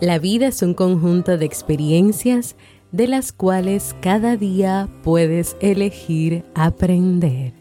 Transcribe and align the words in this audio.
La 0.00 0.18
vida 0.18 0.46
es 0.46 0.62
un 0.62 0.72
conjunto 0.72 1.36
de 1.36 1.44
experiencias 1.44 2.56
de 2.90 3.06
las 3.06 3.32
cuales 3.32 3.94
cada 4.00 4.38
día 4.38 4.88
puedes 5.02 5.58
elegir 5.60 6.42
aprender. 6.54 7.52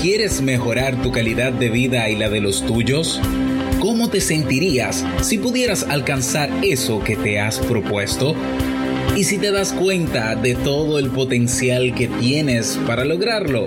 ¿Quieres 0.00 0.40
mejorar 0.40 1.02
tu 1.02 1.10
calidad 1.10 1.52
de 1.52 1.70
vida 1.70 2.08
y 2.08 2.14
la 2.14 2.30
de 2.30 2.40
los 2.40 2.64
tuyos? 2.64 3.20
¿Cómo 3.80 4.08
te 4.08 4.20
sentirías 4.20 5.04
si 5.20 5.38
pudieras 5.38 5.82
alcanzar 5.82 6.50
eso 6.62 7.02
que 7.02 7.16
te 7.16 7.40
has 7.40 7.58
propuesto? 7.58 8.36
¿Y 9.16 9.24
si 9.24 9.38
te 9.38 9.50
das 9.50 9.72
cuenta 9.72 10.36
de 10.36 10.54
todo 10.54 11.00
el 11.00 11.10
potencial 11.10 11.96
que 11.96 12.06
tienes 12.06 12.78
para 12.86 13.04
lograrlo? 13.04 13.66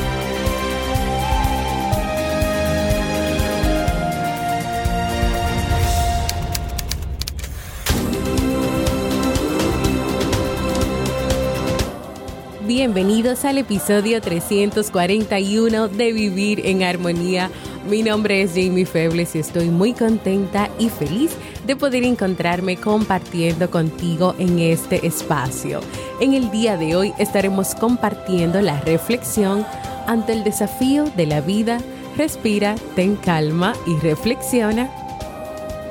Bienvenidos 12.73 13.43
al 13.43 13.57
episodio 13.57 14.21
341 14.21 15.89
de 15.89 16.13
Vivir 16.13 16.65
en 16.65 16.83
Armonía. 16.83 17.51
Mi 17.89 18.01
nombre 18.01 18.41
es 18.41 18.51
Jamie 18.51 18.85
Febles 18.85 19.35
y 19.35 19.39
estoy 19.39 19.67
muy 19.67 19.91
contenta 19.91 20.69
y 20.79 20.87
feliz 20.87 21.35
de 21.67 21.75
poder 21.75 22.05
encontrarme 22.05 22.77
compartiendo 22.77 23.69
contigo 23.69 24.35
en 24.39 24.59
este 24.59 25.05
espacio. 25.05 25.81
En 26.21 26.33
el 26.33 26.49
día 26.49 26.77
de 26.77 26.95
hoy 26.95 27.13
estaremos 27.17 27.75
compartiendo 27.75 28.61
la 28.61 28.79
reflexión 28.79 29.65
ante 30.07 30.31
el 30.31 30.45
desafío 30.45 31.03
de 31.17 31.25
la 31.25 31.41
vida. 31.41 31.77
Respira, 32.15 32.75
ten 32.95 33.17
calma 33.17 33.73
y 33.85 33.97
reflexiona. 33.97 34.89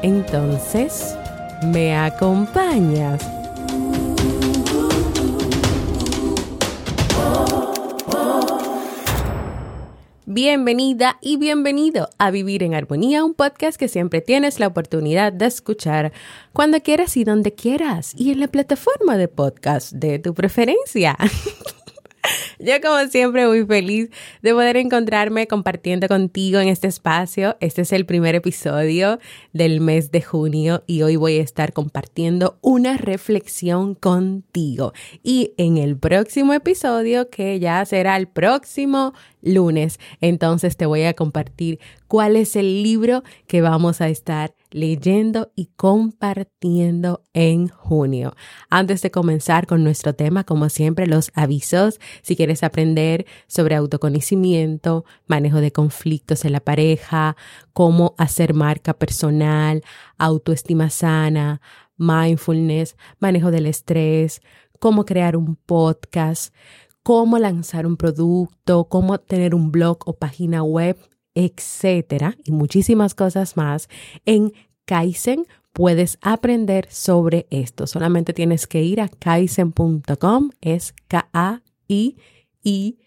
Entonces, 0.01 1.15
¿me 1.63 1.95
acompañas? 1.95 3.40
Bienvenida 10.33 11.19
y 11.21 11.39
bienvenido 11.39 12.09
a 12.17 12.31
Vivir 12.31 12.63
en 12.63 12.73
Armonía, 12.73 13.25
un 13.25 13.35
podcast 13.35 13.77
que 13.77 13.89
siempre 13.89 14.21
tienes 14.21 14.61
la 14.61 14.69
oportunidad 14.69 15.33
de 15.33 15.47
escuchar 15.47 16.13
cuando 16.53 16.81
quieras 16.81 17.17
y 17.17 17.25
donde 17.25 17.53
quieras 17.53 18.13
y 18.17 18.31
en 18.31 18.39
la 18.39 18.47
plataforma 18.47 19.17
de 19.17 19.27
podcast 19.27 19.91
de 19.91 20.21
tu 20.21 20.33
preferencia. 20.33 21.17
Yo 22.59 22.81
como 22.83 22.99
siempre 23.09 23.47
muy 23.47 23.65
feliz 23.65 24.11
de 24.43 24.53
poder 24.53 24.77
encontrarme 24.77 25.47
compartiendo 25.47 26.09
contigo 26.09 26.61
en 26.61 26.69
este 26.69 26.89
espacio. 26.89 27.57
Este 27.61 27.83
es 27.83 27.93
el 27.93 28.07
primer 28.07 28.35
episodio 28.35 29.19
del 29.53 29.81
mes 29.81 30.11
de 30.11 30.23
junio 30.23 30.83
y 30.87 31.03
hoy 31.03 31.17
voy 31.17 31.39
a 31.39 31.43
estar 31.43 31.73
compartiendo 31.73 32.59
una 32.61 32.97
reflexión 32.97 33.95
contigo. 33.95 34.93
Y 35.23 35.53
en 35.57 35.79
el 35.79 35.97
próximo 35.97 36.53
episodio, 36.53 37.31
que 37.31 37.59
ya 37.59 37.85
será 37.85 38.17
el 38.17 38.29
próximo 38.29 39.15
lunes, 39.43 39.99
entonces 40.21 40.77
te 40.77 40.87
voy 40.87 41.05
a 41.05 41.15
compartir 41.15 41.79
cuál 42.09 42.37
es 42.37 42.57
el 42.57 42.83
libro 42.83 43.23
que 43.47 43.63
vamos 43.63 44.01
a 44.01 44.09
estar 44.09 44.53
leyendo 44.71 45.53
y 45.55 45.67
compartiendo 45.77 47.23
en 47.33 47.69
junio. 47.69 48.35
Antes 48.69 49.03
de 49.03 49.11
comenzar 49.11 49.67
con 49.67 49.85
nuestro 49.85 50.15
tema, 50.15 50.45
como 50.45 50.69
siempre, 50.69 51.07
los 51.07 51.31
avisos. 51.35 52.01
Si 52.23 52.37
quieres 52.37 52.63
aprender 52.63 53.27
sobre 53.47 53.75
autoconocimiento, 53.75 55.05
manejo 55.27 55.61
de 55.61 55.73
conflictos 55.73 56.45
en 56.45 56.53
la 56.53 56.61
pareja, 56.61 57.37
cómo 57.73 58.15
hacer 58.19 58.55
marca 58.55 58.95
personal, 58.95 59.83
autoestima 60.19 60.91
sana, 60.91 61.61
mindfulness, 61.97 62.97
manejo 63.19 63.51
del 63.51 63.67
estrés, 63.67 64.41
cómo 64.79 65.05
crear 65.05 65.37
un 65.37 65.57
podcast, 65.57 66.55
cómo 67.03 67.39
lanzar 67.39 67.87
un 67.87 67.97
producto, 67.97 68.89
cómo 68.89 69.19
tener 69.19 69.55
un 69.55 69.71
blog 69.71 69.99
o 70.07 70.17
página 70.17 70.63
web, 70.63 70.97
etcétera, 71.35 72.37
y 72.45 72.53
muchísimas 72.53 73.15
cosas 73.15 73.57
más, 73.57 73.89
en 74.27 74.53
Kaizen 74.85 75.47
puedes 75.73 76.19
aprender 76.21 76.87
sobre 76.91 77.47
esto. 77.51 77.87
Solamente 77.87 78.33
tienes 78.33 78.67
que 78.67 78.83
ir 78.83 79.01
a 79.01 79.09
kaizen.com, 79.09 80.51
es 80.61 80.95
K-A-I-I 81.09 82.99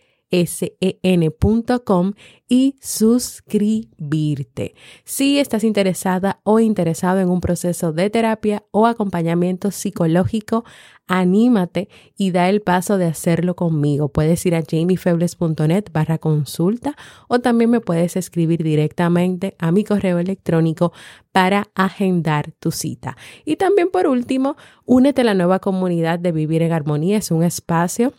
sen.com 0.46 2.14
y 2.50 2.76
suscribirte. 2.82 4.76
Si 5.04 5.40
estás 5.40 5.64
interesada 5.64 6.40
o 6.44 6.60
interesado 6.60 7.20
en 7.20 7.30
un 7.30 7.42
proceso 7.42 7.94
de 7.94 8.10
terapia 8.10 8.64
o 8.72 8.86
acompañamiento 8.88 9.72
psicológico, 9.72 10.66
anímate 11.08 11.90
y 12.18 12.32
da 12.32 12.50
el 12.50 12.62
paso 12.62 12.98
de 12.98 13.06
hacerlo 13.06 13.56
conmigo. 13.56 14.10
Puedes 14.10 14.46
ir 14.46 14.56
a 14.56 14.62
jamiefebles.net 14.62 15.86
barra 15.92 16.18
consulta 16.18 16.96
o 17.28 17.40
también 17.40 17.70
me 17.70 17.82
puedes 17.82 18.16
escribir 18.16 18.64
directamente 18.64 19.56
a 19.60 19.72
mi 19.72 19.84
correo 19.84 20.20
electrónico 20.20 20.94
para 21.32 21.68
agendar 21.76 22.52
tu 22.60 22.72
cita. 22.72 23.18
Y 23.46 23.56
también 23.58 23.90
por 23.90 24.08
último, 24.08 24.56
únete 24.86 25.22
a 25.22 25.26
la 25.26 25.34
nueva 25.34 25.60
comunidad 25.60 26.20
de 26.20 26.32
Vivir 26.32 26.62
en 26.62 26.72
Armonía. 26.72 27.18
Es 27.18 27.32
un 27.32 27.44
espacio 27.44 28.14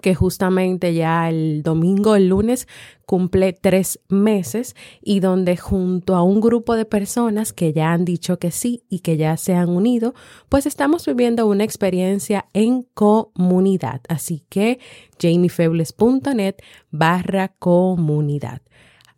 que 0.00 0.14
justamente 0.14 0.94
ya 0.94 1.28
el 1.28 1.62
domingo, 1.62 2.16
el 2.16 2.28
lunes, 2.28 2.68
cumple 3.06 3.52
tres 3.52 4.00
meses 4.08 4.74
y 5.02 5.20
donde 5.20 5.56
junto 5.56 6.16
a 6.16 6.22
un 6.22 6.40
grupo 6.40 6.74
de 6.74 6.84
personas 6.84 7.52
que 7.52 7.72
ya 7.72 7.92
han 7.92 8.04
dicho 8.04 8.38
que 8.38 8.50
sí 8.50 8.82
y 8.88 9.00
que 9.00 9.16
ya 9.16 9.36
se 9.36 9.54
han 9.54 9.70
unido, 9.70 10.14
pues 10.48 10.66
estamos 10.66 11.06
viviendo 11.06 11.46
una 11.46 11.64
experiencia 11.64 12.46
en 12.52 12.82
comunidad. 12.94 14.00
Así 14.08 14.44
que 14.48 14.80
jamiefebles.net 15.20 16.56
barra 16.90 17.48
comunidad. 17.48 18.62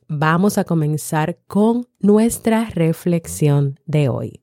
Vamos 0.08 0.56
a 0.56 0.64
comenzar 0.64 1.38
con 1.46 1.86
nuestra 2.00 2.70
reflexión 2.70 3.78
de 3.84 4.08
hoy. 4.08 4.40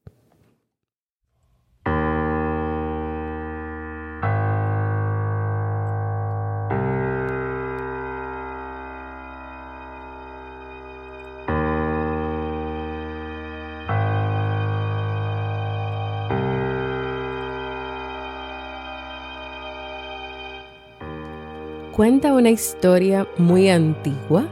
Cuenta 21.96 22.34
una 22.34 22.50
historia 22.50 23.26
muy 23.38 23.70
antigua, 23.70 24.50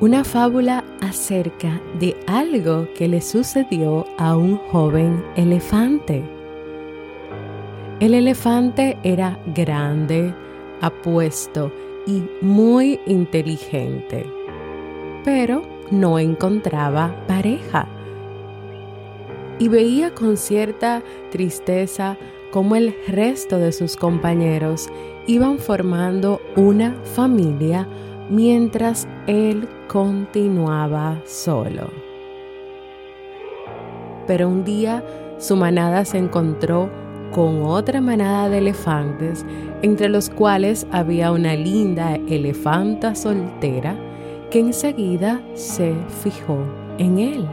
una 0.00 0.24
fábula 0.24 0.82
acerca 1.00 1.80
de 2.00 2.16
algo 2.26 2.88
que 2.96 3.06
le 3.06 3.20
sucedió 3.20 4.04
a 4.18 4.36
un 4.36 4.56
joven 4.56 5.24
elefante. 5.36 6.24
El 8.00 8.14
elefante 8.14 8.98
era 9.04 9.38
grande, 9.54 10.34
apuesto 10.80 11.70
y 12.04 12.24
muy 12.40 12.98
inteligente, 13.06 14.26
pero 15.24 15.62
no 15.92 16.18
encontraba 16.18 17.14
pareja. 17.28 17.86
Y 19.60 19.68
veía 19.68 20.12
con 20.12 20.36
cierta 20.36 21.00
tristeza 21.30 22.18
cómo 22.50 22.74
el 22.74 22.92
resto 23.06 23.58
de 23.58 23.70
sus 23.70 23.96
compañeros 23.96 24.88
iban 25.28 25.58
formando 25.58 26.40
una 26.56 26.96
familia 27.14 27.86
mientras 28.30 29.06
él 29.26 29.68
continuaba 29.86 31.20
solo. 31.26 31.90
Pero 34.26 34.48
un 34.48 34.64
día 34.64 35.04
su 35.38 35.54
manada 35.54 36.04
se 36.06 36.16
encontró 36.18 36.90
con 37.32 37.62
otra 37.62 38.00
manada 38.00 38.48
de 38.48 38.58
elefantes, 38.58 39.44
entre 39.82 40.08
los 40.08 40.30
cuales 40.30 40.86
había 40.92 41.30
una 41.30 41.54
linda 41.54 42.16
elefanta 42.28 43.14
soltera 43.14 43.96
que 44.50 44.60
enseguida 44.60 45.42
se 45.52 45.94
fijó 46.22 46.58
en 46.96 47.18
él. 47.18 47.46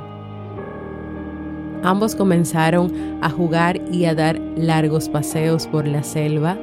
Ambos 1.83 2.15
comenzaron 2.15 3.19
a 3.21 3.29
jugar 3.29 3.81
y 3.91 4.05
a 4.05 4.15
dar 4.15 4.39
largos 4.55 5.09
paseos 5.09 5.67
por 5.67 5.85
la 5.85 6.03
selva. 6.03 6.57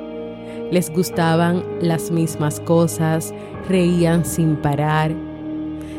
Les 0.73 0.91
gustaban 0.91 1.63
las 1.83 2.11
mismas 2.11 2.59
cosas, 2.59 3.35
reían 3.69 4.25
sin 4.25 4.57
parar, 4.57 5.13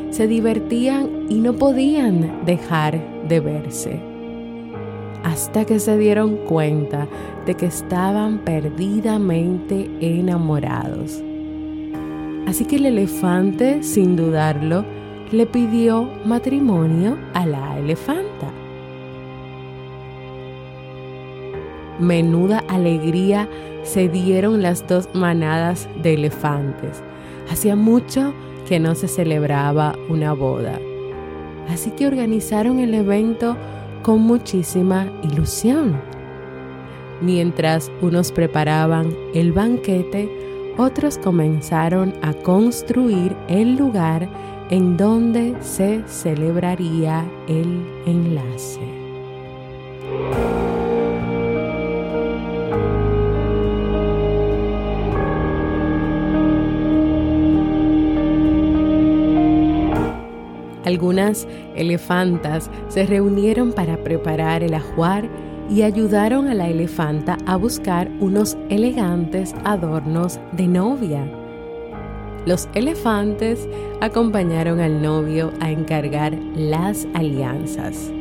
se 0.09 0.27
divertían 0.27 1.27
y 1.29 1.41
no 1.41 1.53
podían 1.53 2.43
dejar 2.43 2.99
de 3.27 3.39
verse. 3.39 3.99
Hasta 5.23 5.65
que 5.65 5.77
se 5.77 5.95
dieron 5.99 6.37
cuenta 6.37 7.07
de 7.45 7.53
que 7.53 7.67
estaban 7.67 8.39
perdidamente 8.39 9.91
enamorados. 10.01 11.21
Así 12.47 12.65
que 12.65 12.77
el 12.77 12.87
elefante, 12.87 13.83
sin 13.83 14.15
dudarlo, 14.15 14.85
le 15.31 15.45
pidió 15.45 16.09
matrimonio 16.25 17.15
a 17.35 17.45
la 17.45 17.77
elefanta. 17.77 18.62
Menuda 21.99 22.63
alegría 22.67 23.47
se 23.83 24.09
dieron 24.09 24.61
las 24.61 24.87
dos 24.87 25.09
manadas 25.13 25.87
de 26.01 26.15
elefantes. 26.15 27.03
Hacía 27.51 27.75
mucho 27.75 28.33
que 28.67 28.79
no 28.79 28.95
se 28.95 29.07
celebraba 29.07 29.95
una 30.09 30.33
boda. 30.33 30.79
Así 31.69 31.91
que 31.91 32.07
organizaron 32.07 32.79
el 32.79 32.93
evento 32.93 33.57
con 34.01 34.21
muchísima 34.21 35.11
ilusión. 35.23 35.99
Mientras 37.21 37.91
unos 38.01 38.31
preparaban 38.31 39.15
el 39.33 39.53
banquete, 39.53 40.29
otros 40.77 41.17
comenzaron 41.17 42.13
a 42.21 42.33
construir 42.33 43.35
el 43.47 43.75
lugar 43.75 44.27
en 44.69 44.97
donde 44.97 45.55
se 45.61 46.03
celebraría 46.07 47.23
el 47.47 47.85
enlace. 48.05 48.81
Algunas 60.85 61.47
elefantas 61.75 62.69
se 62.89 63.05
reunieron 63.05 63.71
para 63.71 63.97
preparar 64.03 64.63
el 64.63 64.73
ajuar 64.73 65.29
y 65.69 65.83
ayudaron 65.83 66.47
a 66.47 66.53
la 66.53 66.67
elefanta 66.67 67.37
a 67.45 67.55
buscar 67.55 68.09
unos 68.19 68.57
elegantes 68.69 69.55
adornos 69.63 70.39
de 70.51 70.67
novia. 70.67 71.25
Los 72.45 72.67
elefantes 72.73 73.67
acompañaron 74.01 74.81
al 74.81 75.01
novio 75.01 75.53
a 75.61 75.71
encargar 75.71 76.37
las 76.55 77.07
alianzas. 77.13 78.11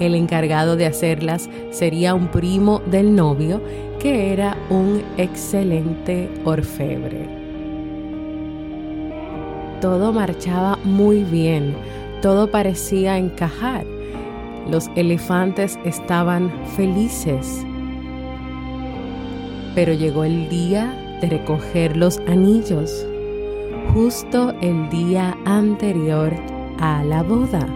El 0.00 0.14
encargado 0.14 0.76
de 0.76 0.86
hacerlas 0.86 1.48
sería 1.70 2.14
un 2.14 2.28
primo 2.28 2.80
del 2.90 3.14
novio 3.14 3.60
que 4.00 4.32
era 4.32 4.56
un 4.70 5.02
excelente 5.18 6.30
orfebre. 6.44 7.43
Todo 9.84 10.14
marchaba 10.14 10.78
muy 10.82 11.24
bien, 11.24 11.76
todo 12.22 12.50
parecía 12.50 13.18
encajar 13.18 13.84
los 14.70 14.90
elefantes 14.96 15.78
estaban 15.84 16.50
felices. 16.74 17.66
Pero 19.74 19.92
llegó 19.92 20.24
el 20.24 20.48
día 20.48 21.18
de 21.20 21.28
recoger 21.28 21.98
los 21.98 22.18
anillos, 22.26 23.06
justo 23.92 24.54
el 24.62 24.88
día 24.88 25.36
anterior 25.44 26.32
a 26.80 27.04
la 27.04 27.22
boda. 27.22 27.68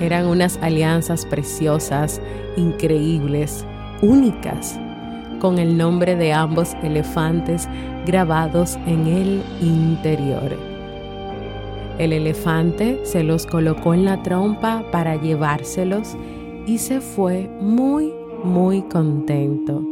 Eran 0.00 0.26
unas 0.26 0.58
alianzas 0.62 1.26
preciosas, 1.26 2.20
increíbles, 2.56 3.64
únicas, 4.00 4.78
con 5.42 5.58
el 5.58 5.76
nombre 5.76 6.14
de 6.14 6.32
ambos 6.32 6.76
elefantes 6.84 7.68
grabados 8.06 8.78
en 8.86 9.08
el 9.08 9.42
interior. 9.60 10.56
El 11.98 12.12
elefante 12.12 13.00
se 13.02 13.24
los 13.24 13.44
colocó 13.44 13.92
en 13.92 14.04
la 14.04 14.22
trompa 14.22 14.84
para 14.92 15.20
llevárselos 15.20 16.16
y 16.64 16.78
se 16.78 17.00
fue 17.00 17.50
muy, 17.60 18.14
muy 18.44 18.82
contento. 18.82 19.82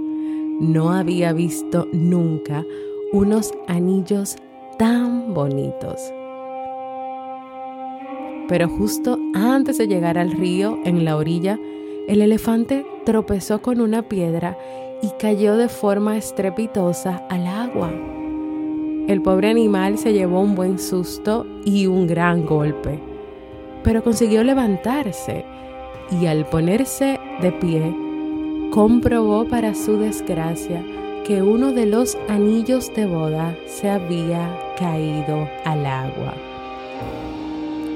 No 0.61 0.93
había 0.93 1.33
visto 1.33 1.89
nunca 1.93 2.65
unos 3.13 3.53
anillos 3.67 4.37
tan 4.79 5.35
bonitos. 5.35 6.01
Pero 8.47 8.69
justo 8.69 9.19
antes 9.35 9.79
de 9.79 9.89
llegar 9.89 10.17
al 10.17 10.31
río, 10.31 10.79
en 10.85 11.05
la 11.05 11.17
orilla, 11.17 11.59
el 12.07 12.23
elefante 12.23 12.87
tropezó 13.05 13.63
con 13.63 13.81
una 13.81 14.03
piedra 14.03 14.57
y 15.03 15.09
cayó 15.19 15.57
de 15.57 15.69
forma 15.69 16.17
estrepitosa 16.17 17.23
al 17.29 17.47
agua. 17.47 17.91
El 19.09 19.23
pobre 19.23 19.49
animal 19.51 19.99
se 19.99 20.13
llevó 20.13 20.41
un 20.41 20.55
buen 20.55 20.79
susto 20.79 21.47
y 21.65 21.87
un 21.87 22.07
gran 22.07 22.47
golpe, 22.47 23.01
pero 23.83 24.05
consiguió 24.05 24.45
levantarse 24.45 25.45
y 26.11 26.27
al 26.27 26.47
ponerse 26.47 27.19
de 27.41 27.53
pie, 27.53 27.95
comprobó 28.71 29.47
para 29.47 29.75
su 29.75 29.97
desgracia 29.97 30.85
que 31.27 31.43
uno 31.43 31.73
de 31.73 31.87
los 31.87 32.17
anillos 32.29 32.93
de 32.95 33.07
boda 33.07 33.55
se 33.67 33.89
había 33.89 34.57
caído 34.79 35.49
al 35.65 35.87
agua. 35.87 36.35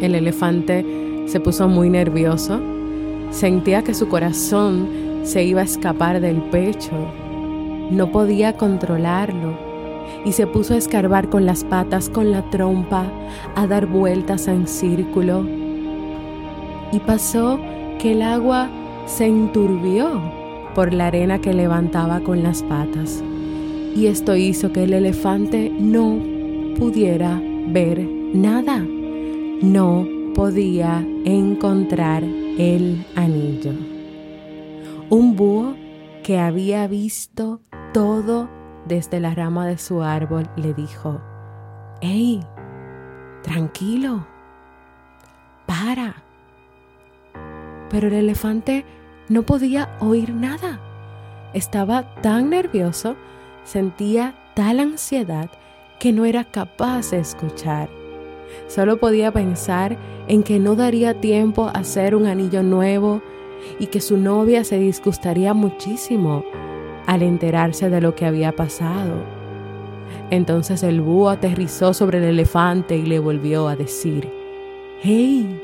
El 0.00 0.14
elefante 0.14 0.84
se 1.26 1.40
puso 1.40 1.68
muy 1.68 1.90
nervioso, 1.90 2.60
sentía 3.30 3.82
que 3.82 3.94
su 3.94 4.08
corazón 4.08 5.03
se 5.24 5.42
iba 5.42 5.62
a 5.62 5.64
escapar 5.64 6.20
del 6.20 6.36
pecho, 6.42 6.92
no 7.90 8.12
podía 8.12 8.56
controlarlo 8.56 9.58
y 10.24 10.32
se 10.32 10.46
puso 10.46 10.74
a 10.74 10.76
escarbar 10.76 11.28
con 11.28 11.46
las 11.46 11.64
patas, 11.64 12.08
con 12.08 12.30
la 12.30 12.48
trompa, 12.50 13.06
a 13.56 13.66
dar 13.66 13.86
vueltas 13.86 14.48
en 14.48 14.66
círculo. 14.66 15.44
Y 16.92 16.98
pasó 17.00 17.58
que 17.98 18.12
el 18.12 18.22
agua 18.22 18.68
se 19.06 19.26
enturbió 19.26 20.20
por 20.74 20.92
la 20.92 21.08
arena 21.08 21.40
que 21.40 21.52
levantaba 21.52 22.20
con 22.20 22.42
las 22.42 22.62
patas. 22.62 23.22
Y 23.96 24.06
esto 24.06 24.36
hizo 24.36 24.72
que 24.72 24.84
el 24.84 24.92
elefante 24.92 25.72
no 25.78 26.18
pudiera 26.78 27.40
ver 27.68 28.06
nada. 28.34 28.84
No 29.62 30.06
podía 30.34 31.06
encontrar 31.24 32.24
el 32.58 33.04
anillo. 33.14 33.93
Un 35.10 35.36
búho 35.36 35.74
que 36.22 36.38
había 36.38 36.86
visto 36.86 37.60
todo 37.92 38.48
desde 38.86 39.20
la 39.20 39.34
rama 39.34 39.66
de 39.66 39.76
su 39.76 40.02
árbol 40.02 40.48
le 40.56 40.72
dijo, 40.72 41.20
¡Ey! 42.00 42.40
Tranquilo. 43.42 44.26
Para. 45.66 46.16
Pero 47.90 48.08
el 48.08 48.14
elefante 48.14 48.86
no 49.28 49.42
podía 49.42 49.96
oír 50.00 50.34
nada. 50.34 50.80
Estaba 51.52 52.14
tan 52.22 52.50
nervioso, 52.50 53.16
sentía 53.64 54.34
tal 54.54 54.80
ansiedad 54.80 55.50
que 56.00 56.12
no 56.12 56.24
era 56.24 56.44
capaz 56.44 57.10
de 57.10 57.18
escuchar. 57.18 57.90
Solo 58.68 58.98
podía 58.98 59.32
pensar 59.32 59.98
en 60.28 60.42
que 60.42 60.58
no 60.58 60.74
daría 60.76 61.20
tiempo 61.20 61.66
a 61.66 61.72
hacer 61.72 62.14
un 62.14 62.26
anillo 62.26 62.62
nuevo 62.62 63.22
y 63.78 63.86
que 63.86 64.00
su 64.00 64.16
novia 64.16 64.64
se 64.64 64.78
disgustaría 64.78 65.54
muchísimo 65.54 66.44
al 67.06 67.22
enterarse 67.22 67.90
de 67.90 68.00
lo 68.00 68.14
que 68.14 68.26
había 68.26 68.52
pasado. 68.52 69.14
Entonces 70.30 70.82
el 70.82 71.00
búho 71.00 71.28
aterrizó 71.28 71.92
sobre 71.94 72.18
el 72.18 72.24
elefante 72.24 72.96
y 72.96 73.06
le 73.06 73.18
volvió 73.18 73.68
a 73.68 73.76
decir, 73.76 74.30
¡Hey! 75.02 75.60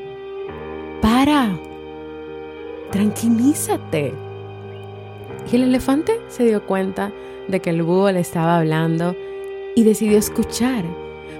¡Para! 1.01 1.57
¡Tranquilízate! 2.91 4.13
Y 5.51 5.55
el 5.55 5.63
elefante 5.63 6.19
se 6.27 6.45
dio 6.45 6.65
cuenta 6.65 7.11
de 7.47 7.59
que 7.59 7.71
el 7.71 7.83
búho 7.83 8.11
le 8.11 8.19
estaba 8.19 8.57
hablando 8.57 9.15
y 9.75 9.83
decidió 9.83 10.17
escuchar, 10.17 10.85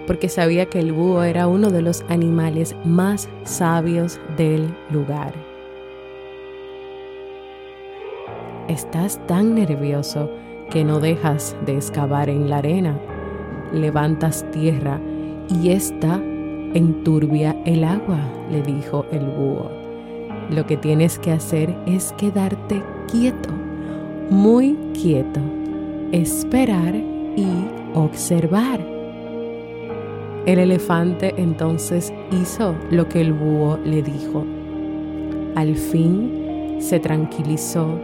porque 0.08 0.30
sabía 0.30 0.66
que 0.66 0.80
el 0.80 0.92
búho 0.92 1.24
era 1.24 1.48
uno 1.48 1.70
de 1.70 1.82
los 1.82 2.04
animales 2.10 2.76
más 2.84 3.30
sabios 3.44 4.20
del 4.36 4.74
lugar. 4.90 5.51
Estás 8.72 9.20
tan 9.28 9.56
nervioso 9.56 10.30
que 10.70 10.86
no 10.86 11.02
dejas 11.02 11.58
de 11.66 11.76
excavar 11.76 12.30
en 12.30 12.50
la 12.50 12.60
arena. 12.60 12.98
Levantas 13.74 14.50
tierra 14.52 14.98
y 15.50 15.72
esta 15.72 16.22
enturbia 16.74 17.54
el 17.66 17.84
agua, 17.84 18.22
le 18.50 18.62
dijo 18.62 19.06
el 19.12 19.26
búho. 19.26 19.70
Lo 20.50 20.66
que 20.66 20.78
tienes 20.78 21.20
que 21.20 21.34
hacer 21.34 21.76
es 21.86 22.14
quedarte 22.14 22.82
quieto, 23.12 23.50
muy 24.30 24.78
quieto, 24.94 25.42
esperar 26.14 26.96
y 26.96 27.48
observar. 27.94 28.80
El 30.46 30.60
elefante 30.60 31.34
entonces 31.36 32.14
hizo 32.32 32.74
lo 32.90 33.10
que 33.10 33.20
el 33.20 33.34
búho 33.34 33.80
le 33.84 34.02
dijo. 34.02 34.46
Al 35.56 35.76
fin 35.76 36.78
se 36.80 37.02
tranquilizó 37.02 38.00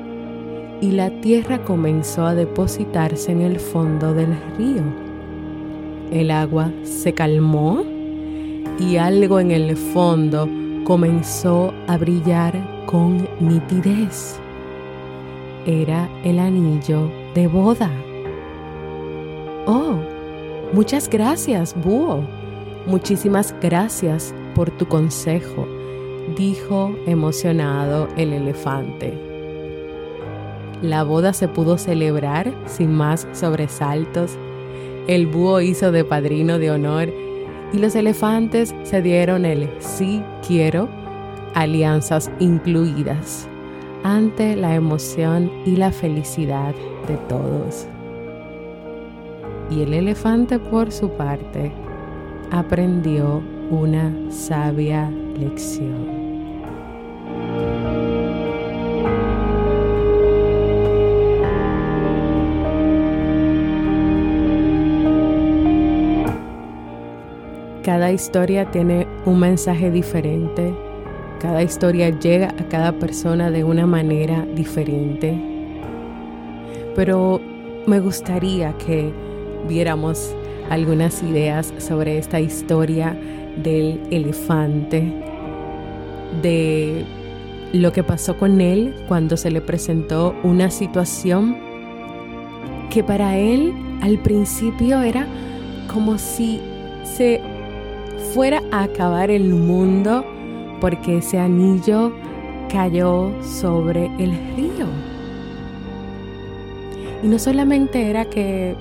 y 0.81 0.91
la 0.91 1.09
tierra 1.21 1.63
comenzó 1.63 2.25
a 2.25 2.35
depositarse 2.35 3.31
en 3.31 3.41
el 3.41 3.59
fondo 3.59 4.13
del 4.13 4.37
río. 4.57 4.83
El 6.11 6.31
agua 6.31 6.71
se 6.83 7.13
calmó 7.13 7.83
y 8.79 8.97
algo 8.97 9.39
en 9.39 9.51
el 9.51 9.75
fondo 9.75 10.47
comenzó 10.83 11.73
a 11.87 11.97
brillar 11.97 12.85
con 12.85 13.27
nitidez. 13.39 14.39
Era 15.65 16.09
el 16.23 16.39
anillo 16.39 17.11
de 17.33 17.47
boda. 17.47 17.91
Oh, 19.65 19.97
muchas 20.73 21.09
gracias, 21.09 21.75
búho. 21.83 22.21
Muchísimas 22.85 23.53
gracias 23.61 24.33
por 24.55 24.71
tu 24.71 24.87
consejo, 24.87 25.67
dijo 26.37 26.95
emocionado 27.05 28.07
el 28.15 28.31
elefante. 28.31 29.36
La 30.81 31.03
boda 31.03 31.33
se 31.33 31.47
pudo 31.47 31.77
celebrar 31.77 32.53
sin 32.65 32.93
más 32.93 33.27
sobresaltos. 33.33 34.37
El 35.07 35.25
búho 35.25 35.61
hizo 35.61 35.91
de 35.91 36.03
padrino 36.03 36.59
de 36.59 36.69
honor 36.69 37.09
y 37.73 37.79
los 37.79 37.95
elefantes 37.95 38.75
se 38.83 39.01
dieron 39.01 39.45
el 39.45 39.69
sí 39.79 40.21
quiero, 40.45 40.87
alianzas 41.55 42.29
incluidas, 42.39 43.47
ante 44.03 44.55
la 44.55 44.75
emoción 44.75 45.51
y 45.65 45.75
la 45.77 45.91
felicidad 45.91 46.75
de 47.07 47.17
todos. 47.27 47.87
Y 49.71 49.81
el 49.81 49.93
elefante 49.93 50.59
por 50.59 50.91
su 50.91 51.09
parte 51.09 51.71
aprendió 52.51 53.41
una 53.69 54.13
sabia 54.29 55.11
lección. 55.37 56.26
Cada 67.87 68.11
historia 68.11 68.69
tiene 68.69 69.07
un 69.25 69.39
mensaje 69.39 69.89
diferente. 69.89 70.73
Cada 71.39 71.63
historia 71.63 72.09
llega 72.09 72.49
a 72.49 72.67
cada 72.67 72.91
persona 72.91 73.49
de 73.49 73.63
una 73.63 73.87
manera 73.87 74.45
diferente. 74.53 75.33
Pero 76.97 77.39
me 77.85 78.01
gustaría 78.01 78.73
que 78.73 79.13
viéramos 79.69 80.35
algunas 80.69 81.23
ideas 81.23 81.73
sobre 81.77 82.17
esta 82.17 82.41
historia 82.41 83.17
del 83.63 84.01
elefante, 84.11 85.09
de 86.41 87.05
lo 87.71 87.93
que 87.93 88.03
pasó 88.03 88.35
con 88.35 88.59
él 88.59 88.95
cuando 89.07 89.37
se 89.37 89.49
le 89.49 89.61
presentó 89.61 90.35
una 90.43 90.71
situación 90.71 91.57
que 92.89 93.01
para 93.01 93.37
él 93.37 93.73
al 94.01 94.19
principio 94.19 95.01
era 95.01 95.25
como 95.87 96.17
si 96.17 96.59
se 97.05 97.39
fuera 98.37 98.61
a 98.71 98.83
acabar 98.83 99.31
el 99.31 99.51
mundo 99.51 100.23
porque 100.79 101.17
ese 101.17 101.39
anillo 101.39 102.13
cayó 102.71 103.31
sobre 103.41 104.11
el 104.19 104.29
río. 104.55 104.85
Y 107.23 107.29
no 107.29 107.39
solamente 107.39 108.11
era 108.11 108.25
que 108.25 108.75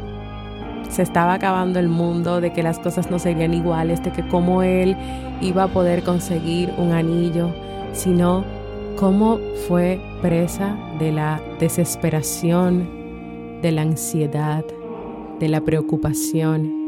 se 0.91 1.01
estaba 1.01 1.33
acabando 1.33 1.79
el 1.79 1.89
mundo, 1.89 2.43
de 2.43 2.53
que 2.53 2.63
las 2.63 2.79
cosas 2.79 3.11
no 3.11 3.19
serían 3.19 3.55
iguales, 3.55 4.03
de 4.03 4.13
que 4.13 4.29
cómo 4.29 4.63
él 4.63 4.95
iba 5.41 5.63
a 5.63 5.69
poder 5.69 6.03
conseguir 6.03 6.71
un 6.77 6.93
anillo, 6.93 7.49
sino 7.95 8.45
cómo 8.97 9.39
fue 9.67 9.99
presa 10.21 10.77
de 10.99 11.13
la 11.13 11.41
desesperación, 11.59 12.87
de 13.63 13.73
la 13.73 13.81
ansiedad, 13.81 14.67
de 15.41 15.49
la 15.49 15.63
preocupación 15.63 16.86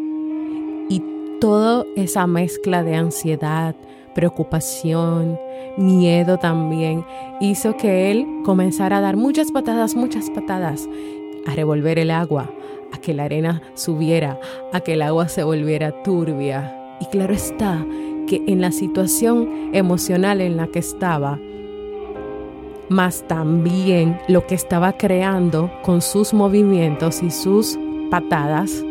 toda 1.40 1.84
esa 1.96 2.26
mezcla 2.26 2.82
de 2.82 2.96
ansiedad, 2.96 3.74
preocupación, 4.14 5.38
miedo 5.76 6.38
también, 6.38 7.04
hizo 7.40 7.76
que 7.76 8.10
él 8.10 8.26
comenzara 8.44 8.98
a 8.98 9.00
dar 9.00 9.16
muchas 9.16 9.52
patadas, 9.52 9.94
muchas 9.94 10.30
patadas, 10.30 10.88
a 11.46 11.54
revolver 11.54 11.98
el 11.98 12.10
agua, 12.10 12.50
a 12.92 12.98
que 12.98 13.14
la 13.14 13.24
arena 13.24 13.62
subiera, 13.74 14.38
a 14.72 14.80
que 14.80 14.94
el 14.94 15.02
agua 15.02 15.28
se 15.28 15.44
volviera 15.44 16.02
turbia. 16.02 16.74
Y 17.00 17.06
claro 17.06 17.32
está 17.32 17.86
que 18.26 18.42
en 18.46 18.60
la 18.60 18.72
situación 18.72 19.70
emocional 19.72 20.40
en 20.40 20.56
la 20.56 20.66
que 20.66 20.80
estaba, 20.80 21.38
más 22.88 23.22
también 23.28 24.18
lo 24.28 24.46
que 24.46 24.54
estaba 24.54 24.94
creando 24.94 25.70
con 25.82 26.00
sus 26.00 26.32
movimientos 26.32 27.22
y 27.22 27.30
sus 27.30 27.78
patadas, 28.10 28.84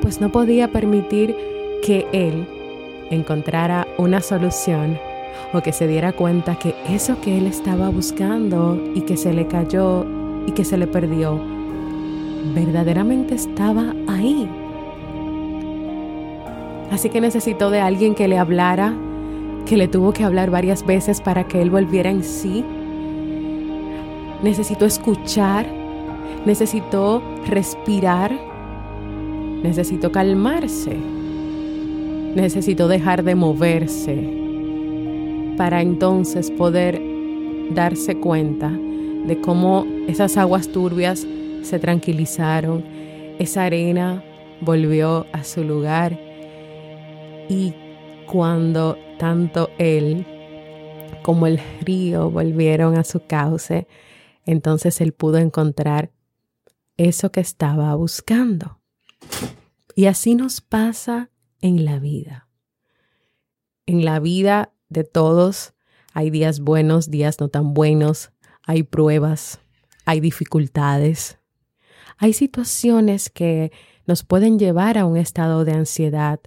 pues 0.00 0.20
no 0.20 0.32
podía 0.32 0.72
permitir 0.72 1.36
que 1.80 2.06
él 2.12 2.46
encontrara 3.10 3.86
una 3.98 4.20
solución 4.20 4.98
o 5.52 5.60
que 5.60 5.72
se 5.72 5.86
diera 5.86 6.12
cuenta 6.12 6.56
que 6.56 6.74
eso 6.88 7.20
que 7.20 7.38
él 7.38 7.46
estaba 7.46 7.88
buscando 7.88 8.80
y 8.94 9.02
que 9.02 9.16
se 9.16 9.32
le 9.32 9.46
cayó 9.46 10.06
y 10.46 10.52
que 10.52 10.64
se 10.64 10.76
le 10.76 10.86
perdió, 10.86 11.40
verdaderamente 12.54 13.34
estaba 13.34 13.94
ahí. 14.08 14.48
Así 16.90 17.08
que 17.08 17.20
necesitó 17.20 17.70
de 17.70 17.80
alguien 17.80 18.14
que 18.14 18.28
le 18.28 18.38
hablara, 18.38 18.94
que 19.66 19.76
le 19.76 19.88
tuvo 19.88 20.12
que 20.12 20.24
hablar 20.24 20.50
varias 20.50 20.84
veces 20.84 21.20
para 21.20 21.44
que 21.44 21.62
él 21.62 21.70
volviera 21.70 22.10
en 22.10 22.24
sí. 22.24 22.64
Necesitó 24.42 24.86
escuchar, 24.86 25.66
necesitó 26.46 27.22
respirar, 27.46 28.32
necesitó 29.62 30.10
calmarse 30.10 31.19
necesitó 32.34 32.88
dejar 32.88 33.22
de 33.24 33.34
moverse 33.34 34.16
para 35.56 35.82
entonces 35.82 36.50
poder 36.50 37.00
darse 37.74 38.18
cuenta 38.18 38.70
de 38.70 39.40
cómo 39.40 39.86
esas 40.08 40.36
aguas 40.36 40.68
turbias 40.68 41.26
se 41.62 41.78
tranquilizaron, 41.78 42.84
esa 43.38 43.64
arena 43.64 44.24
volvió 44.60 45.26
a 45.32 45.44
su 45.44 45.64
lugar 45.64 46.18
y 47.48 47.74
cuando 48.26 48.96
tanto 49.18 49.70
él 49.78 50.24
como 51.22 51.46
el 51.46 51.60
río 51.80 52.30
volvieron 52.30 52.96
a 52.96 53.04
su 53.04 53.26
cauce, 53.26 53.86
entonces 54.46 55.00
él 55.00 55.12
pudo 55.12 55.38
encontrar 55.38 56.10
eso 56.96 57.30
que 57.32 57.40
estaba 57.40 57.94
buscando. 57.94 58.78
Y 59.94 60.06
así 60.06 60.34
nos 60.34 60.60
pasa 60.60 61.30
en 61.60 61.84
la 61.84 61.98
vida. 61.98 62.48
En 63.86 64.04
la 64.04 64.20
vida 64.20 64.72
de 64.88 65.04
todos 65.04 65.74
hay 66.12 66.30
días 66.30 66.60
buenos, 66.60 67.10
días 67.10 67.40
no 67.40 67.48
tan 67.48 67.74
buenos, 67.74 68.30
hay 68.66 68.82
pruebas, 68.82 69.60
hay 70.04 70.20
dificultades, 70.20 71.38
hay 72.18 72.32
situaciones 72.32 73.30
que 73.30 73.72
nos 74.06 74.24
pueden 74.24 74.58
llevar 74.58 74.98
a 74.98 75.06
un 75.06 75.16
estado 75.16 75.64
de 75.64 75.72
ansiedad, 75.72 76.40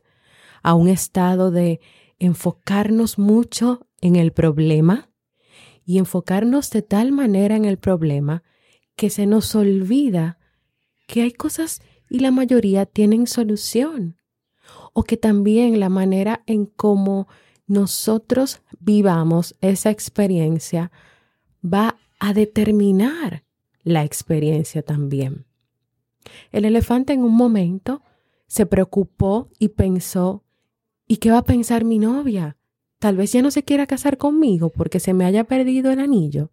a 0.62 0.74
un 0.74 0.88
estado 0.88 1.51
de 1.51 1.79
enfocarnos 2.20 3.17
mucho 3.17 3.88
en 4.01 4.15
el 4.15 4.32
problema 4.32 5.10
y 5.86 5.98
enfocarnos 5.98 6.70
de 6.70 6.82
tal 6.82 7.12
manera 7.12 7.55
en 7.55 7.65
el 7.65 7.77
problema 7.77 8.43
que 8.96 9.10
se 9.10 9.25
nos 9.25 9.55
olvida 9.55 10.38
que 11.08 11.24
hay 11.24 11.32
cosas 11.32 11.82
y 12.10 12.20
la 12.20 12.32
mayoría 12.32 12.86
tienen 12.86 13.27
solución 13.27 14.17
o 14.93 15.03
que 15.03 15.17
también 15.17 15.79
la 15.79 15.89
manera 15.89 16.43
en 16.45 16.65
cómo 16.65 17.27
nosotros 17.67 18.62
vivamos 18.79 19.55
esa 19.62 19.89
experiencia 19.89 20.91
va 21.63 21.97
a 22.19 22.33
determinar 22.33 23.43
la 23.83 24.03
experiencia 24.03 24.81
también. 24.81 25.45
El 26.51 26.65
elefante 26.65 27.13
en 27.13 27.23
un 27.23 27.35
momento 27.35 28.01
se 28.47 28.65
preocupó 28.65 29.50
y 29.59 29.69
pensó, 29.69 30.43
¿y 31.07 31.17
qué 31.17 31.31
va 31.31 31.39
a 31.39 31.43
pensar 31.43 31.83
mi 31.83 32.00
novia? 32.00 32.57
Tal 33.00 33.17
vez 33.17 33.33
ya 33.33 33.41
no 33.41 33.51
se 33.51 33.63
quiera 33.63 33.88
casar 33.88 34.17
conmigo 34.17 34.69
porque 34.69 35.00
se 35.00 35.13
me 35.13 35.25
haya 35.25 35.43
perdido 35.43 35.91
el 35.91 36.00
anillo. 36.00 36.51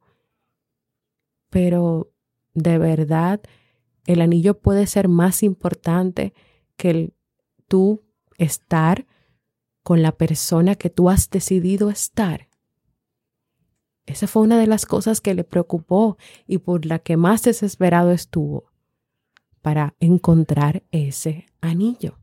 Pero 1.51 2.13
de 2.55 2.79
verdad, 2.79 3.41
el 4.07 4.21
anillo 4.21 4.59
puede 4.59 4.87
ser 4.87 5.09
más 5.09 5.43
importante 5.43 6.35
que 6.77 6.91
el, 6.91 7.15
tú 7.69 8.03
estar 8.41 9.07
con 9.83 10.03
la 10.03 10.13
persona 10.13 10.75
que 10.75 10.91
tú 10.91 11.09
has 11.11 11.31
decidido 11.31 11.91
estar. 11.91 12.49
Esa 14.07 14.27
fue 14.27 14.43
una 14.43 14.59
de 14.59 14.67
las 14.67 14.87
cosas 14.87 15.21
que 15.21 15.35
le 15.35 15.45
preocupó 15.45 16.17
y 16.47 16.59
por 16.59 16.85
la 16.87 16.99
que 16.99 17.17
más 17.17 17.43
desesperado 17.43 18.11
estuvo 18.11 18.65
para 19.63 19.95
encontrar 20.01 20.83
ese 20.91 21.47
anillo. 21.61 22.19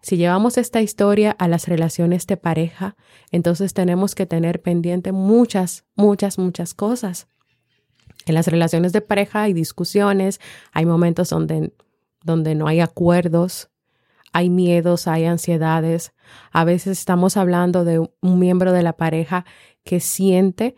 Si 0.00 0.16
llevamos 0.16 0.56
esta 0.56 0.80
historia 0.80 1.32
a 1.32 1.48
las 1.48 1.66
relaciones 1.66 2.26
de 2.26 2.36
pareja, 2.36 2.96
entonces 3.32 3.74
tenemos 3.74 4.14
que 4.14 4.24
tener 4.24 4.62
pendiente 4.62 5.10
muchas, 5.10 5.84
muchas, 5.96 6.38
muchas 6.38 6.74
cosas. 6.74 7.26
En 8.24 8.34
las 8.34 8.46
relaciones 8.46 8.92
de 8.92 9.00
pareja 9.00 9.42
hay 9.42 9.52
discusiones, 9.52 10.40
hay 10.72 10.86
momentos 10.86 11.30
donde, 11.30 11.72
donde 12.22 12.54
no 12.54 12.68
hay 12.68 12.80
acuerdos, 12.80 13.70
hay 14.36 14.50
miedos, 14.50 15.08
hay 15.08 15.24
ansiedades. 15.24 16.12
A 16.52 16.64
veces 16.64 16.98
estamos 16.98 17.38
hablando 17.38 17.86
de 17.86 18.00
un 18.00 18.38
miembro 18.38 18.72
de 18.72 18.82
la 18.82 18.92
pareja 18.92 19.46
que 19.82 19.98
siente 19.98 20.74